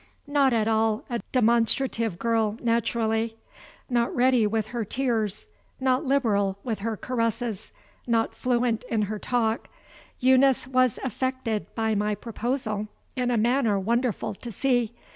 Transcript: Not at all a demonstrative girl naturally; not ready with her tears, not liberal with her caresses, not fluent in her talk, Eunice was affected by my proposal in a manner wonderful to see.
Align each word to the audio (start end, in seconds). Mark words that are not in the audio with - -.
Not 0.25 0.51
at 0.51 0.67
all 0.67 1.05
a 1.11 1.19
demonstrative 1.31 2.17
girl 2.17 2.57
naturally; 2.59 3.37
not 3.87 4.11
ready 4.15 4.47
with 4.47 4.65
her 4.73 4.83
tears, 4.83 5.47
not 5.79 6.03
liberal 6.07 6.57
with 6.63 6.79
her 6.79 6.97
caresses, 6.97 7.71
not 8.07 8.33
fluent 8.33 8.83
in 8.89 9.03
her 9.03 9.19
talk, 9.19 9.67
Eunice 10.19 10.65
was 10.65 10.97
affected 11.03 11.67
by 11.75 11.93
my 11.93 12.15
proposal 12.15 12.87
in 13.15 13.29
a 13.29 13.37
manner 13.37 13.77
wonderful 13.77 14.33
to 14.33 14.51
see. 14.51 14.91